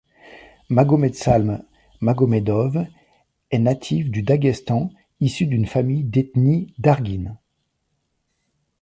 Magomedsalm 0.71 1.61
Magomedov 2.01 2.87
est 3.51 3.59
natif 3.59 4.09
du 4.09 4.23
Daguestan, 4.23 4.89
issu 5.19 5.45
d'une 5.45 5.67
famille 5.67 6.03
d'ethnie 6.05 6.73
darguine. 6.79 7.37